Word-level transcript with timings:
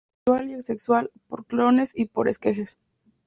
Sexual 0.25 0.49
y 0.49 0.53
asexual, 0.55 1.11
por 1.27 1.45
clones 1.45 1.93
y 1.95 2.05
por 2.07 2.27
esquejes. 2.27 2.79